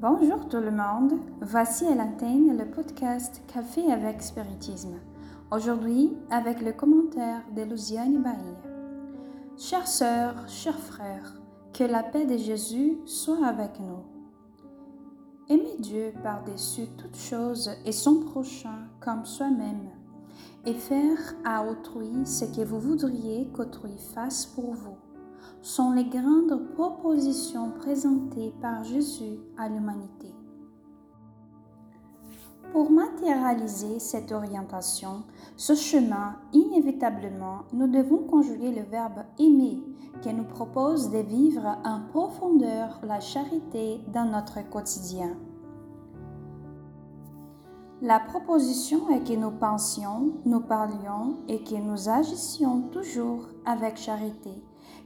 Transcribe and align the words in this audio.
Bonjour 0.00 0.48
tout 0.48 0.60
le 0.60 0.70
monde, 0.70 1.20
voici 1.42 1.84
à 1.84 1.94
l'antenne 1.94 2.56
le 2.56 2.64
podcast 2.64 3.42
Café 3.52 3.92
avec 3.92 4.22
Spiritisme. 4.22 4.94
Aujourd'hui 5.50 6.16
avec 6.30 6.62
le 6.62 6.72
commentaire 6.72 7.42
de 7.54 7.64
Luciane 7.64 8.22
Bahia. 8.22 8.56
Chères 9.58 9.86
sœurs, 9.86 10.48
chers 10.48 10.78
frères, 10.78 11.34
que 11.74 11.84
la 11.84 12.02
paix 12.02 12.24
de 12.24 12.38
Jésus 12.38 12.96
soit 13.04 13.44
avec 13.46 13.78
nous. 13.78 14.02
Aimez 15.50 15.76
Dieu 15.78 16.14
par-dessus 16.22 16.86
toutes 16.96 17.18
choses 17.18 17.70
et 17.84 17.92
son 17.92 18.20
prochain 18.20 18.88
comme 19.00 19.26
soi-même, 19.26 19.90
et 20.64 20.72
faire 20.72 21.34
à 21.44 21.62
autrui 21.62 22.24
ce 22.24 22.46
que 22.46 22.64
vous 22.64 22.80
voudriez 22.80 23.50
qu'autrui 23.52 23.98
fasse 24.14 24.46
pour 24.46 24.72
vous 24.72 25.09
sont 25.62 25.92
les 25.92 26.04
grandes 26.04 26.72
propositions 26.74 27.70
présentées 27.78 28.54
par 28.62 28.82
Jésus 28.84 29.38
à 29.58 29.68
l'humanité. 29.68 30.34
Pour 32.72 32.90
matérialiser 32.90 33.98
cette 33.98 34.30
orientation, 34.32 35.24
ce 35.56 35.74
chemin, 35.74 36.36
inévitablement, 36.52 37.62
nous 37.72 37.88
devons 37.88 38.18
conjuguer 38.18 38.70
le 38.70 38.82
verbe 38.82 39.24
aimer 39.38 39.82
qui 40.22 40.32
nous 40.32 40.44
propose 40.44 41.10
de 41.10 41.18
vivre 41.18 41.78
en 41.84 42.00
profondeur 42.10 43.00
la 43.02 43.20
charité 43.20 44.00
dans 44.12 44.24
notre 44.24 44.66
quotidien. 44.70 45.36
La 48.02 48.20
proposition 48.20 49.10
est 49.10 49.28
que 49.28 49.36
nous 49.36 49.50
pensions, 49.50 50.32
nous 50.46 50.60
parlions 50.60 51.36
et 51.48 51.62
que 51.62 51.74
nous 51.74 52.08
agissions 52.08 52.82
toujours 52.92 53.48
avec 53.66 53.98
charité 53.98 54.62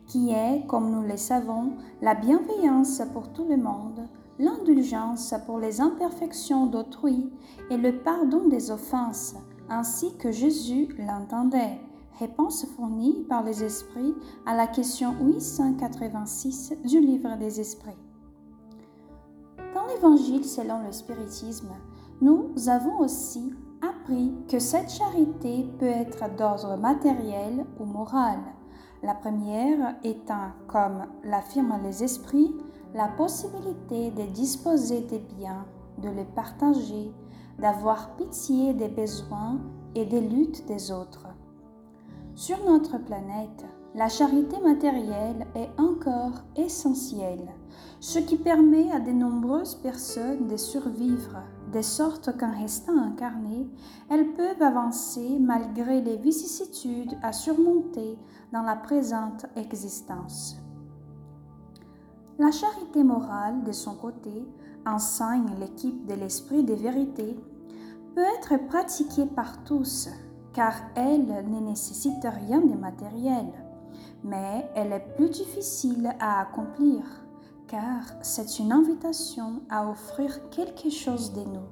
qui 0.06 0.30
est, 0.30 0.66
comme 0.66 0.90
nous 0.90 1.02
le 1.02 1.16
savons, 1.16 1.72
la 2.02 2.14
bienveillance 2.14 3.02
pour 3.12 3.32
tout 3.32 3.46
le 3.48 3.56
monde, 3.56 4.08
l'indulgence 4.38 5.34
pour 5.46 5.58
les 5.58 5.80
imperfections 5.80 6.66
d'autrui 6.66 7.32
et 7.70 7.76
le 7.76 7.98
pardon 7.98 8.48
des 8.48 8.70
offenses, 8.70 9.34
ainsi 9.68 10.16
que 10.16 10.30
Jésus 10.30 10.88
l'entendait. 10.98 11.80
Réponse 12.18 12.66
fournie 12.76 13.24
par 13.28 13.42
les 13.42 13.64
esprits 13.64 14.14
à 14.46 14.54
la 14.54 14.68
question 14.68 15.14
886 15.20 16.74
du 16.84 17.00
livre 17.00 17.36
des 17.38 17.60
esprits. 17.60 17.98
Dans 19.74 19.86
l'évangile 19.86 20.44
selon 20.44 20.84
le 20.84 20.92
spiritisme, 20.92 21.72
nous 22.20 22.52
avons 22.68 23.00
aussi 23.00 23.52
appris 23.82 24.32
que 24.48 24.60
cette 24.60 24.90
charité 24.90 25.66
peut 25.78 25.86
être 25.86 26.34
d'ordre 26.36 26.76
matériel 26.76 27.66
ou 27.80 27.84
moral. 27.84 28.38
La 29.04 29.12
première 29.12 29.96
étant, 30.02 30.52
comme 30.66 31.04
l'affirment 31.24 31.78
les 31.82 32.02
esprits, 32.02 32.54
la 32.94 33.08
possibilité 33.08 34.10
de 34.10 34.22
disposer 34.32 35.02
des 35.02 35.18
biens, 35.18 35.66
de 35.98 36.08
les 36.08 36.24
partager, 36.24 37.12
d'avoir 37.58 38.16
pitié 38.16 38.72
des 38.72 38.88
besoins 38.88 39.60
et 39.94 40.06
des 40.06 40.22
luttes 40.22 40.64
des 40.64 40.90
autres. 40.90 41.26
Sur 42.34 42.56
notre 42.64 42.96
planète, 42.96 43.66
la 43.94 44.08
charité 44.08 44.58
matérielle 44.60 45.48
est 45.54 45.78
encore 45.78 46.40
essentielle, 46.56 47.52
ce 48.00 48.18
qui 48.18 48.36
permet 48.36 48.90
à 48.90 49.00
de 49.00 49.12
nombreuses 49.12 49.74
personnes 49.74 50.46
de 50.46 50.56
survivre, 50.56 51.42
de 51.74 51.82
sorte 51.82 52.36
qu'en 52.38 52.56
restant 52.58 52.96
incarnées, 52.96 53.68
elles 54.08 54.32
peuvent 54.32 54.62
avancer 54.62 55.38
malgré 55.40 56.00
les 56.00 56.16
vicissitudes 56.16 57.14
à 57.22 57.32
surmonter 57.32 58.16
dans 58.52 58.62
la 58.62 58.76
présente 58.76 59.46
existence. 59.56 60.56
La 62.38 62.50
charité 62.50 63.02
morale, 63.02 63.64
de 63.64 63.72
son 63.72 63.96
côté, 63.96 64.46
enseigne 64.86 65.50
l'équipe 65.58 66.06
de 66.06 66.14
l'esprit 66.14 66.62
des 66.62 66.76
vérités, 66.76 67.36
peut 68.14 68.24
être 68.38 68.66
pratiquée 68.66 69.26
par 69.26 69.64
tous, 69.64 70.08
car 70.52 70.74
elle 70.94 71.26
ne 71.26 71.60
nécessite 71.60 72.24
rien 72.24 72.60
de 72.60 72.74
matériel 72.74 73.46
mais 74.24 74.66
elle 74.74 74.92
est 74.92 75.14
plus 75.16 75.28
difficile 75.28 76.10
à 76.18 76.40
accomplir 76.40 77.02
car 77.68 78.02
c'est 78.22 78.58
une 78.58 78.72
invitation 78.72 79.62
à 79.70 79.88
offrir 79.88 80.48
quelque 80.50 80.90
chose 80.90 81.32
de 81.32 81.40
nous 81.40 81.66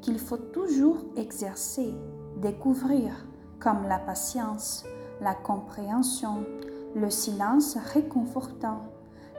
qu'il 0.00 0.18
faut 0.18 0.36
toujours 0.36 0.98
exercer, 1.16 1.94
découvrir, 2.38 3.26
comme 3.58 3.86
la 3.86 3.98
patience, 3.98 4.84
la 5.20 5.34
compréhension, 5.34 6.44
le 6.94 7.10
silence 7.10 7.76
réconfortant, 7.92 8.82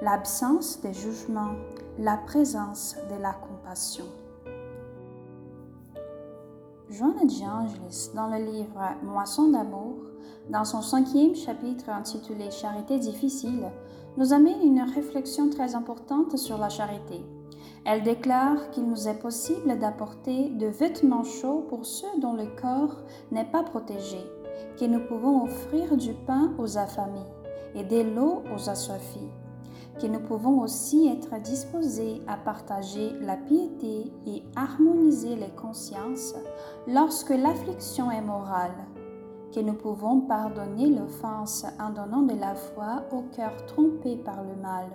l'absence 0.02 0.82
de 0.82 0.92
jugement, 0.92 1.54
la 1.98 2.18
présence 2.18 2.96
de 3.10 3.22
la 3.22 3.34
compassion. 3.34 4.06
Joanne 6.90 7.20
Angelis, 7.22 8.10
dans 8.14 8.28
le 8.28 8.44
livre 8.44 8.82
Moisson 9.04 9.50
d'amour, 9.50 9.96
dans 10.50 10.66
son 10.66 10.82
cinquième 10.82 11.36
chapitre 11.36 11.90
intitulé 11.90 12.52
Charité 12.52 13.00
difficile, 13.00 13.72
nous 14.18 14.34
amène 14.34 14.62
une 14.62 14.82
réflexion 14.82 15.50
très 15.50 15.76
importante 15.76 16.38
sur 16.38 16.58
la 16.58 16.70
charité. 16.70 17.24
Elle 17.86 18.04
déclare 18.04 18.70
qu'il 18.72 18.88
nous 18.88 19.08
est 19.08 19.20
possible 19.20 19.80
d'apporter 19.80 20.50
de 20.50 20.68
vêtements 20.68 21.24
chauds 21.24 21.66
pour 21.70 21.86
ceux 21.86 22.20
dont 22.20 22.34
le 22.34 22.46
corps 22.62 22.98
n'est 23.32 23.50
pas 23.50 23.64
protégé, 23.64 24.20
que 24.80 24.86
nous 24.86 25.00
pouvons 25.00 25.44
offrir 25.44 25.98
du 25.98 26.14
pain 26.14 26.54
aux 26.60 26.78
affamés 26.78 27.26
et 27.74 27.84
de 27.84 28.02
l'eau 28.02 28.44
aux 28.54 28.70
assoiffés, 28.70 29.30
que 30.00 30.06
nous 30.06 30.20
pouvons 30.20 30.62
aussi 30.62 31.08
être 31.08 31.42
disposés 31.42 32.22
à 32.28 32.38
partager 32.38 33.14
la 33.22 33.38
piété 33.38 34.12
et 34.28 34.44
harmoniser 34.56 35.36
les 35.36 35.50
consciences 35.50 36.36
lorsque 36.88 37.32
l'affliction 37.32 38.12
est 38.12 38.22
morale 38.22 38.76
que 39.54 39.60
nous 39.60 39.74
pouvons 39.74 40.22
pardonner 40.22 40.90
l'offense 40.90 41.66
en 41.80 41.90
donnant 41.90 42.22
de 42.22 42.40
la 42.40 42.56
foi 42.56 43.04
au 43.12 43.24
cœur 43.36 43.66
trompé 43.66 44.16
par 44.16 44.44
le 44.44 44.56
mal. 44.62 44.86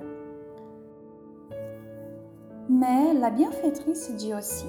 Mais 2.69 3.15
la 3.15 3.31
bienfaitrice 3.31 4.15
dit 4.17 4.35
aussi, 4.35 4.67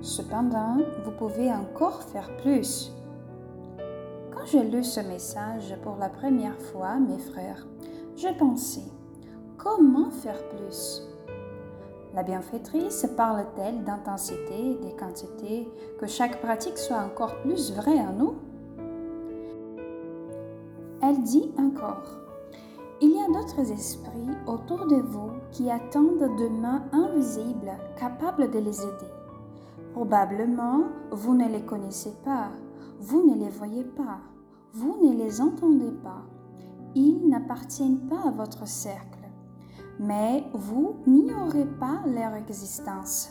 cependant, 0.00 0.78
vous 1.04 1.10
pouvez 1.12 1.52
encore 1.52 2.02
faire 2.02 2.34
plus. 2.38 2.92
Quand 4.32 4.46
j'ai 4.46 4.62
lu 4.62 4.82
ce 4.82 5.00
message 5.00 5.76
pour 5.82 5.96
la 5.96 6.08
première 6.08 6.58
fois, 6.58 6.96
mes 6.96 7.18
frères, 7.18 7.66
j'ai 8.16 8.32
pensé, 8.32 8.82
comment 9.58 10.10
faire 10.10 10.48
plus? 10.48 11.02
La 12.14 12.22
bienfaitrice 12.22 13.06
parle-t-elle 13.16 13.82
d'intensité, 13.82 14.78
des 14.80 14.92
quantités, 14.92 15.68
que 15.98 16.06
chaque 16.06 16.40
pratique 16.40 16.78
soit 16.78 16.98
encore 16.98 17.40
plus 17.40 17.72
vraie 17.72 17.98
en 17.98 18.12
nous? 18.12 18.34
Elle 21.04 21.22
dit 21.22 21.52
encore, 21.58 22.02
Il 23.02 23.10
y 23.10 23.20
a 23.20 23.26
d'autres 23.26 23.70
esprits 23.70 24.30
autour 24.46 24.86
de 24.86 24.96
vous 24.96 25.30
qui 25.50 25.70
attendent 25.70 26.36
de 26.38 26.48
mains 26.48 26.84
invisibles 26.92 27.72
capables 27.98 28.50
de 28.50 28.58
les 28.58 28.80
aider. 28.80 29.12
Probablement, 29.92 30.84
vous 31.10 31.34
ne 31.34 31.48
les 31.48 31.62
connaissez 31.62 32.12
pas, 32.24 32.48
vous 33.00 33.28
ne 33.28 33.36
les 33.36 33.50
voyez 33.50 33.84
pas, 33.84 34.20
vous 34.72 34.96
ne 35.04 35.14
les 35.14 35.40
entendez 35.40 35.92
pas. 36.02 36.22
Ils 36.94 37.28
n'appartiennent 37.28 38.08
pas 38.08 38.22
à 38.26 38.30
votre 38.30 38.66
cercle, 38.66 39.28
mais 40.00 40.44
vous 40.54 40.96
n'ignorez 41.06 41.66
pas 41.66 42.00
leur 42.06 42.34
existence. 42.34 43.30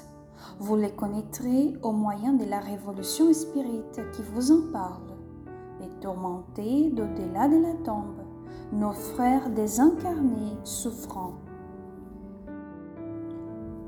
Vous 0.60 0.76
les 0.76 0.92
connaîtrez 0.92 1.74
au 1.82 1.92
moyen 1.92 2.34
de 2.34 2.46
la 2.46 2.60
révolution 2.60 3.34
spirite 3.34 4.00
qui 4.14 4.22
vous 4.22 4.52
en 4.52 4.72
parle 4.72 5.13
les 5.84 5.90
tourmentés 6.00 6.90
d'au-delà 6.92 7.48
de 7.48 7.62
la 7.62 7.74
tombe, 7.84 8.22
nos 8.72 8.94
frères 8.94 9.50
désincarnés 9.50 10.58
souffrants. 10.64 11.34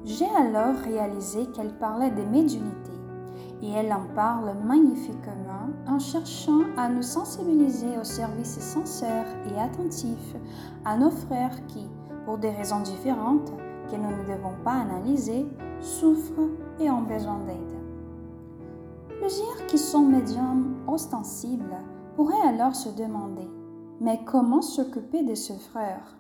J'ai 0.03 0.30
alors 0.38 0.75
réalisé 0.83 1.47
qu'elle 1.47 1.74
parlait 1.77 2.12
de 2.12 2.21
médiumnité 2.24 2.92
et 3.62 3.71
elle 3.71 3.92
en 3.92 4.06
parle 4.13 4.53
magnifiquement 4.63 5.69
en 5.88 5.97
cherchant 6.00 6.62
à 6.77 6.89
nous 6.89 7.01
sensibiliser 7.01 7.98
au 8.00 8.03
service 8.03 8.59
sincère 8.59 9.25
et 9.50 9.59
attentif 9.59 10.36
à 10.83 10.98
nos 10.98 11.09
frères 11.09 11.65
qui, 11.68 11.88
pour 12.25 12.38
des 12.38 12.51
raisons 12.51 12.81
différentes 12.81 13.51
que 13.89 13.95
nous 13.95 14.12
ne 14.12 14.36
devons 14.36 14.53
pas 14.63 14.74
analyser, 14.74 15.45
souffrent 15.80 16.50
et 16.80 16.89
ont 16.89 17.03
besoin 17.03 17.39
d'aide. 17.48 17.57
Plusieurs 19.19 19.65
qui 19.68 19.77
sont 19.77 20.06
médiums 20.06 20.75
ostensibles 20.88 21.78
pourraient 22.16 22.48
alors 22.48 22.76
se 22.76 22.90
demander 22.90 23.50
Mais 24.00 24.22
comment 24.26 24.62
s'occuper 24.62 25.24
de 25.24 25.36
ce 25.36 25.54
frère? 25.54 26.18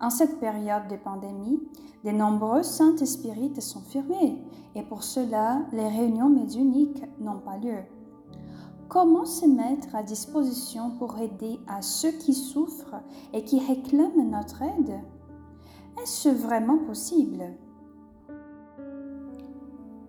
En 0.00 0.10
cette 0.10 0.40
période 0.40 0.88
de 0.88 0.96
pandémie, 0.96 1.60
de 2.04 2.10
nombreux 2.10 2.62
saintes 2.62 3.04
spirites 3.04 3.62
sont 3.62 3.80
fermés 3.80 4.42
et 4.74 4.82
pour 4.82 5.02
cela, 5.02 5.62
les 5.72 5.88
réunions 5.88 6.28
médiuniques 6.28 7.02
n'ont 7.20 7.38
pas 7.38 7.56
lieu. 7.56 7.78
Comment 8.88 9.24
se 9.24 9.46
mettre 9.46 9.94
à 9.94 10.02
disposition 10.02 10.90
pour 10.98 11.18
aider 11.18 11.58
à 11.66 11.82
ceux 11.82 12.12
qui 12.12 12.34
souffrent 12.34 13.00
et 13.32 13.44
qui 13.44 13.58
réclament 13.58 14.30
notre 14.30 14.62
aide? 14.62 15.00
Est-ce 16.02 16.28
vraiment 16.28 16.78
possible? 16.78 17.44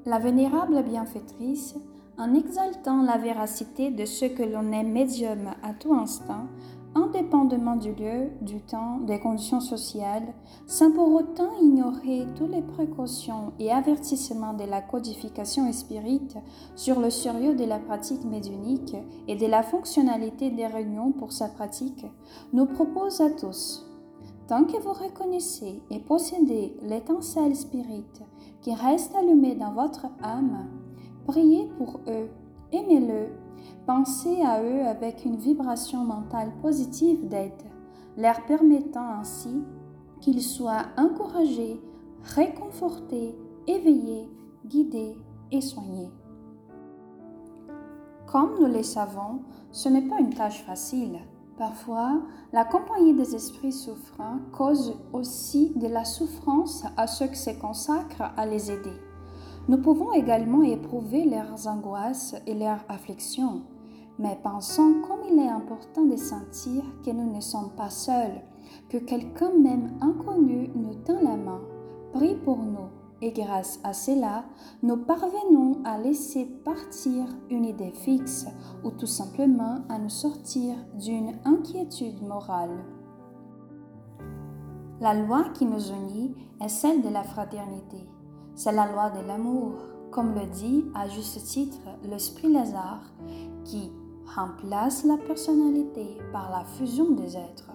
La 0.06 0.20
vénérable 0.20 0.84
bienfaitrice, 0.84 1.76
en 2.18 2.34
exaltant 2.34 3.02
la 3.04 3.18
véracité 3.18 3.92
de 3.92 4.06
ce 4.06 4.26
que 4.26 4.44
l'on 4.44 4.72
est 4.72 4.84
médium 4.84 5.52
à 5.64 5.74
tout 5.74 5.94
instant, 5.94 6.48
indépendamment 6.96 7.76
du 7.76 7.94
lieu, 7.94 8.30
du 8.42 8.62
temps, 8.62 9.00
des 9.00 9.20
conditions 9.20 9.60
sociales, 9.60 10.34
sans 10.66 10.92
pour 10.92 11.14
autant 11.14 11.52
ignorer 11.62 12.26
toutes 12.36 12.52
les 12.52 12.62
précautions 12.62 13.52
et 13.60 13.70
avertissements 13.70 14.54
de 14.54 14.64
la 14.64 14.82
codification 14.82 15.72
spirite 15.74 16.38
sur 16.78 17.02
le 17.02 17.10
sérieux 17.10 17.54
de 17.54 17.66
la 17.66 17.80
pratique 17.80 18.24
médiunique 18.24 18.96
et 19.28 19.36
de 19.36 19.46
la 19.46 19.62
fonctionnalité 19.62 20.52
des 20.52 20.68
réunions 20.68 21.12
pour 21.12 21.34
sa 21.34 21.50
pratique, 21.50 22.06
nous 22.54 22.66
propose 22.66 23.20
à 23.20 23.30
tous, 23.30 23.86
tant 24.48 24.64
que 24.64 24.82
vous 24.82 24.94
reconnaissez 24.94 25.82
et 25.92 26.00
possédez 26.00 26.78
l'étincelle 26.82 27.58
spirite 27.58 28.22
qui 28.62 28.74
reste 28.74 29.14
allumée 29.16 29.56
dans 29.56 29.74
votre 29.74 30.08
âme, 30.24 30.70
priez 31.26 31.68
pour 31.78 32.00
eux, 32.08 32.30
aimez-le 32.72 33.30
Pensez 33.86 34.42
à 34.42 34.64
eux 34.64 34.86
avec 34.88 35.26
une 35.26 35.38
vibration 35.38 36.04
mentale 36.04 36.52
positive 36.62 37.28
d'aide, 37.28 37.62
leur 38.18 38.44
permettant 38.46 39.20
ainsi 39.20 39.64
qu'ils 40.22 40.42
soient 40.42 40.86
encouragés, 40.98 41.80
réconfortés, 42.24 43.36
éveillés, 43.68 44.28
guidés 44.66 45.16
et 45.52 45.62
soignés. 45.62 46.10
Comme 48.26 48.56
nous 48.60 48.68
le 48.68 48.82
savons, 48.82 49.42
ce 49.72 49.88
n'est 49.88 50.08
pas 50.08 50.20
une 50.20 50.34
tâche 50.34 50.64
facile. 50.66 51.20
Parfois, 51.58 52.22
la 52.52 52.66
compagnie 52.66 53.14
des 53.14 53.36
esprits 53.36 53.72
souffrants 53.72 54.40
cause 54.52 54.98
aussi 55.14 55.72
de 55.76 55.88
la 55.88 56.04
souffrance 56.04 56.84
à 56.98 57.08
ceux 57.08 57.28
qui 57.28 57.38
se 57.38 57.52
consacrent 57.52 58.34
à 58.36 58.46
les 58.46 58.72
aider. 58.72 59.05
Nous 59.68 59.78
pouvons 59.80 60.12
également 60.14 60.62
éprouver 60.62 61.26
leurs 61.26 61.68
angoisses 61.68 62.36
et 62.46 62.54
leurs 62.54 62.86
afflictions, 62.88 63.64
mais 64.20 64.38
pensons 64.44 65.02
comme 65.08 65.22
il 65.28 65.40
est 65.40 65.50
important 65.50 66.06
de 66.06 66.16
sentir 66.16 66.84
que 67.04 67.10
nous 67.10 67.34
ne 67.34 67.42
sommes 67.42 67.72
pas 67.76 67.90
seuls, 67.90 68.42
que 68.90 68.98
quelqu'un 68.98 69.52
même 69.58 69.98
inconnu 70.02 70.70
nous 70.76 70.94
tend 70.94 71.20
la 71.20 71.36
main, 71.36 71.62
prie 72.14 72.36
pour 72.36 72.58
nous, 72.58 72.90
et 73.24 73.32
grâce 73.32 73.80
à 73.84 73.94
cela, 73.94 74.46
nous 74.84 74.98
parvenons 74.98 75.82
à 75.84 75.98
laisser 75.98 76.46
partir 76.46 77.26
une 77.50 77.66
idée 77.66 77.92
fixe 77.92 78.46
ou 78.84 78.92
tout 78.92 79.08
simplement 79.08 79.80
à 79.90 79.98
nous 79.98 80.10
sortir 80.10 80.76
d'une 80.94 81.40
inquiétude 81.44 82.22
morale. 82.22 82.86
La 85.02 85.16
loi 85.16 85.46
qui 85.56 85.66
nous 85.66 85.90
unit 85.90 86.36
est 86.62 86.70
celle 86.70 87.02
de 87.02 87.10
la 87.10 87.24
fraternité. 87.24 87.98
C'est 88.56 88.72
la 88.72 88.90
loi 88.90 89.10
de 89.10 89.28
l'amour, 89.28 89.74
comme 90.12 90.34
le 90.34 90.46
dit 90.46 90.86
à 90.96 91.10
juste 91.10 91.44
titre 91.44 91.82
l'esprit 92.04 92.52
Lazare, 92.52 93.04
qui 93.66 93.92
remplace 94.34 95.04
la 95.04 95.18
personnalité 95.18 96.18
par 96.32 96.50
la 96.50 96.64
fusion 96.64 97.12
des 97.12 97.36
êtres. 97.36 97.72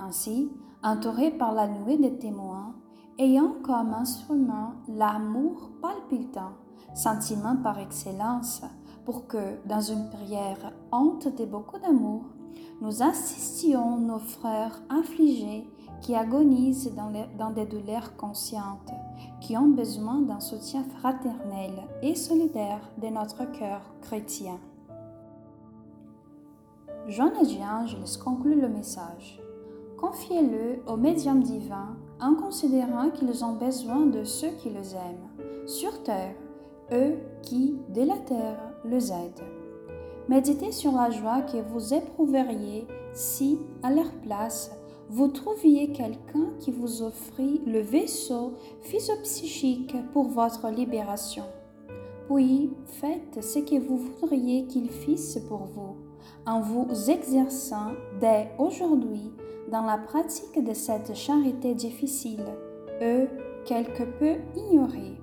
Ainsi, 0.00 0.50
entouré 0.82 1.30
par 1.30 1.52
la 1.52 1.68
nuée 1.68 1.98
des 1.98 2.18
témoins, 2.18 2.74
ayant 3.18 3.54
comme 3.62 3.92
instrument 3.92 4.72
l'amour 4.88 5.70
palpitant, 5.82 6.52
sentiment 6.94 7.56
par 7.56 7.78
excellence, 7.78 8.62
pour 9.04 9.26
que, 9.26 9.58
dans 9.66 9.82
une 9.82 10.08
prière 10.08 10.72
honte 10.90 11.28
de 11.36 11.44
beaucoup 11.44 11.78
d'amour, 11.78 12.22
nous 12.80 13.02
assistions 13.02 13.98
nos 13.98 14.18
frères 14.18 14.82
affligés 14.88 15.68
qui 16.00 16.14
agonisent 16.14 16.94
dans, 16.94 17.12
dans 17.38 17.50
des 17.50 17.66
douleurs 17.66 18.16
conscientes, 18.16 18.92
qui 19.44 19.58
ont 19.58 19.68
besoin 19.68 20.22
d'un 20.22 20.40
soutien 20.40 20.82
fraternel 20.98 21.72
et 22.00 22.14
solidaire 22.14 22.80
de 22.96 23.08
notre 23.08 23.44
cœur 23.52 23.82
chrétien. 24.00 24.58
Jean 27.08 27.30
et 27.42 28.00
laisse 28.00 28.16
conclut 28.16 28.58
le 28.58 28.70
message. 28.70 29.42
Confiez-le 29.98 30.82
au 30.90 30.96
médium 30.96 31.42
divin 31.42 31.94
en 32.22 32.34
considérant 32.34 33.10
qu'ils 33.10 33.44
ont 33.44 33.52
besoin 33.52 34.06
de 34.06 34.24
ceux 34.24 34.52
qui 34.62 34.70
les 34.70 34.94
aiment, 34.94 35.66
sur 35.66 36.02
terre, 36.02 36.34
eux 36.90 37.18
qui, 37.42 37.76
de 37.90 38.00
la 38.00 38.16
terre, 38.16 38.72
les 38.86 39.12
aident. 39.12 39.44
Méditez 40.26 40.72
sur 40.72 40.92
la 40.92 41.10
joie 41.10 41.42
que 41.42 41.58
vous 41.58 41.92
éprouveriez 41.92 42.86
si, 43.12 43.58
à 43.82 43.92
leur 43.92 44.10
place, 44.22 44.70
vous 45.08 45.28
trouviez 45.28 45.92
quelqu'un 45.92 46.50
qui 46.60 46.70
vous 46.70 47.02
offrit 47.02 47.60
le 47.66 47.80
vaisseau 47.80 48.54
physopsychique 48.82 49.94
pour 50.12 50.28
votre 50.28 50.68
libération. 50.70 51.44
Puis 52.28 52.70
faites 52.86 53.42
ce 53.42 53.58
que 53.58 53.78
vous 53.78 53.98
voudriez 53.98 54.66
qu'il 54.66 54.90
fisse 54.90 55.38
pour 55.48 55.64
vous, 55.64 55.96
en 56.46 56.60
vous 56.60 56.88
exerçant 57.10 57.92
dès 58.20 58.50
aujourd'hui 58.58 59.30
dans 59.70 59.82
la 59.84 59.98
pratique 59.98 60.62
de 60.62 60.72
cette 60.72 61.14
charité 61.14 61.74
difficile, 61.74 62.44
eux 63.02 63.28
quelque 63.64 64.04
peu 64.18 64.36
ignorés 64.56 65.18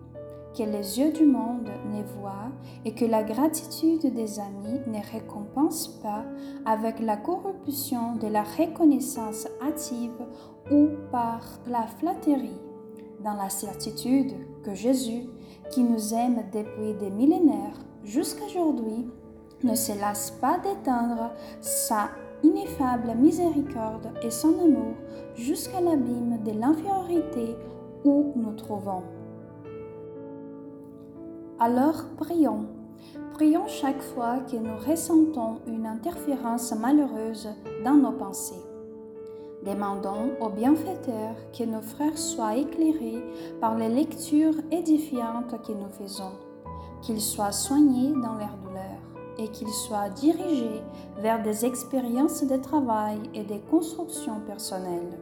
que 0.57 0.63
les 0.63 1.00
yeux 1.00 1.12
du 1.12 1.25
monde 1.25 1.69
ne 1.94 2.03
voient 2.03 2.51
et 2.86 2.94
que 2.94 3.06
la 3.06 3.24
gratitude 3.24 4.13
des 4.13 4.39
amis 4.39 4.81
ne 4.88 5.00
récompense 5.12 5.88
pas 6.01 6.24
avec 6.65 7.00
la 7.00 7.18
corruption 7.18 8.15
de 8.15 8.27
la 8.27 8.44
reconnaissance 8.44 9.48
hâtive 9.62 10.25
ou 10.71 10.89
par 11.12 11.42
la 11.68 11.88
flatterie, 11.88 12.59
dans 13.24 13.33
la 13.33 13.50
certitude 13.50 14.33
que 14.63 14.74
Jésus, 14.74 15.27
qui 15.69 15.83
nous 15.83 16.13
aime 16.13 16.44
depuis 16.51 16.94
des 17.00 17.09
millénaires 17.09 17.80
jusqu'à 18.04 18.45
aujourd'hui, 18.45 19.07
ne 19.63 19.75
se 19.75 20.00
lasse 20.00 20.31
pas 20.31 20.57
d'éteindre 20.59 21.31
sa 21.62 22.09
ineffable 22.44 23.15
miséricorde 23.15 24.12
et 24.24 24.31
son 24.31 24.59
amour 24.59 24.95
jusqu'à 25.35 25.81
l'abîme 25.81 26.40
de 26.44 26.52
l'infériorité 26.59 27.56
où 28.04 28.33
nous 28.35 28.54
trouvons. 28.54 29.04
Alors 31.63 32.06
prions. 32.18 32.65
Prions 33.35 33.68
chaque 33.68 34.01
fois 34.01 34.39
que 34.39 34.56
nous 34.56 34.77
ressentons 34.89 35.59
une 35.68 35.85
interférence 35.85 36.73
malheureuse 36.73 37.49
dans 37.85 37.94
nos 37.94 38.13
pensées. 38.13 38.65
Demandons 39.63 40.31
au 40.39 40.49
bienfaiteur 40.49 41.35
que 41.56 41.63
nos 41.63 41.83
frères 41.83 42.18
soient 42.18 42.56
éclairés 42.56 43.23
par 43.59 43.77
les 43.77 43.89
lectures 43.89 44.56
édifiantes 44.71 45.61
que 45.61 45.71
nous 45.71 45.89
faisons, 45.99 46.31
qu'ils 47.03 47.21
soient 47.21 47.51
soignés 47.51 48.11
dans 48.13 48.39
leur 48.39 48.57
douleur 48.65 48.97
et 49.37 49.47
qu'ils 49.49 49.69
soient 49.85 50.09
dirigés 50.09 50.81
vers 51.19 51.44
des 51.44 51.63
expériences 51.63 52.44
de 52.44 52.57
travail 52.57 53.19
et 53.35 53.44
de 53.44 53.59
construction 53.69 54.39
personnelle. 54.47 55.19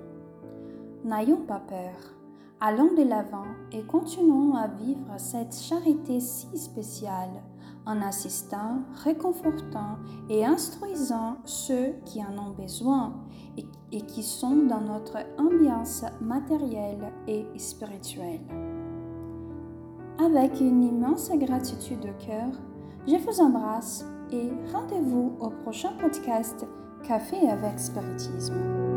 N'ayons 1.03 1.41
pas 1.45 1.61
peur 1.67 2.18
Allons 2.61 2.93
de 2.93 3.03
l'avant 3.03 3.45
et 3.71 3.83
continuons 3.83 4.53
à 4.53 4.67
vivre 4.67 5.13
cette 5.17 5.55
charité 5.55 6.19
si 6.19 6.57
spéciale 6.57 7.41
en 7.85 8.01
assistant, 8.01 8.81
réconfortant 9.05 9.95
et 10.29 10.45
instruisant 10.45 11.37
ceux 11.45 11.93
qui 12.03 12.19
en 12.21 12.37
ont 12.37 12.51
besoin 12.51 13.13
et, 13.91 14.01
qui 14.01 14.23
sont 14.23 14.57
dans 14.67 14.81
notre 14.81 15.19
ambiance 15.37 16.03
matérielle 16.19 17.13
et 17.27 17.45
spirituelle. 17.57 18.41
Avec 20.19 20.59
une 20.59 20.83
immense 20.83 21.31
gratitude 21.31 22.01
de 22.01 22.25
cœur, 22.25 22.51
je 23.07 23.15
vous 23.15 23.39
embrasse 23.39 24.05
et 24.31 24.49
rendez-vous 24.73 25.31
au 25.39 25.49
prochain 25.63 25.93
podcast 25.93 26.67
Café 27.07 27.49
avec 27.49 27.79
Spiritisme. 27.79 28.88